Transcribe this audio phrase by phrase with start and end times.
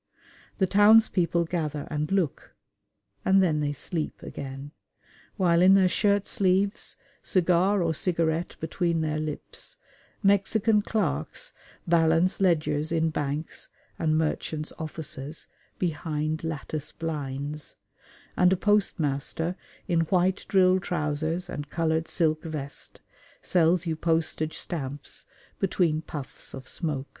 [0.57, 2.55] The townspeople gather and look,
[3.23, 4.71] and then they sleep again;
[5.37, 9.77] while in their shirt sleeves, cigar or cigarette between their lips,
[10.23, 11.53] Mexican clerks
[11.87, 13.69] balance ledgers in banks
[13.99, 15.45] and merchants' offices
[15.77, 17.75] behind lattice blinds,
[18.35, 19.55] and a postmaster
[19.87, 23.01] in white drill trousers and coloured silk vest
[23.43, 25.25] sells you postage stamps
[25.59, 27.05] between puffs of smoke.